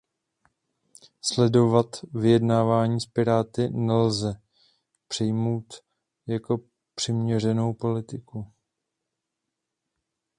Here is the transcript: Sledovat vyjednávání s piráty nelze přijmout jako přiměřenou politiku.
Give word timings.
Sledovat 1.21 1.87
vyjednávání 2.13 2.99
s 3.01 3.05
piráty 3.05 3.69
nelze 3.69 4.41
přijmout 5.07 5.73
jako 6.27 6.59
přiměřenou 6.95 7.73
politiku. 7.73 8.53